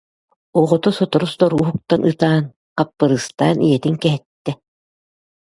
[0.59, 2.43] Оҕото сотору-сотору уһуктан ытаан,
[2.77, 4.51] хаппырыыстаан ийэтин кэһэттэ